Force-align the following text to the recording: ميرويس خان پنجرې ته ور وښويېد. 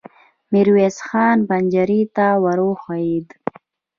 ميرويس 0.51 0.97
خان 1.07 1.37
پنجرې 1.49 2.01
ته 2.15 2.27
ور 2.43 2.59
وښويېد. 2.65 3.27